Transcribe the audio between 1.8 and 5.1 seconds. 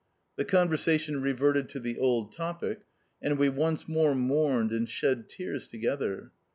old topic, and we once more mourned and